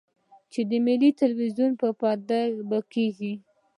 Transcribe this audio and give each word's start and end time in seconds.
چې 0.51 0.61
د 0.69 0.71
ملي 0.85 1.09
ټلویزیون 1.19 1.71
پر 1.79 1.91
پرده 1.99 2.39
به 2.69 2.79
کېږي. 2.93 3.33